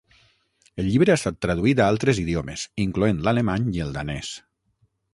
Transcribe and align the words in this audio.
El 0.83 0.87
llibre 0.93 1.13
ha 1.15 1.17
estat 1.21 1.37
traduït 1.47 1.83
a 1.85 1.91
altres 1.95 2.23
idiomes, 2.23 2.65
incloent 2.87 3.23
l'alemany 3.29 3.73
i 3.79 3.89
el 3.89 3.97
danès. 4.01 4.35